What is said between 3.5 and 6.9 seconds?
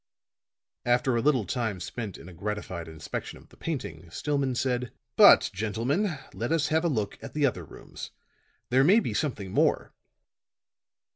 painting, Stillman said: "But, gentlemen, let us have a